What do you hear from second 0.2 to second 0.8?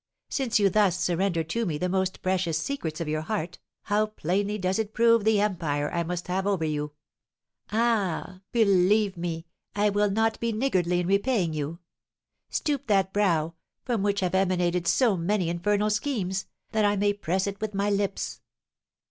Since you